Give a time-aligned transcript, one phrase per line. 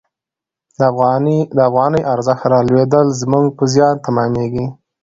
[1.55, 4.65] د افغانۍ ارزښت رالوېدل زموږ په زیان تمامیږي.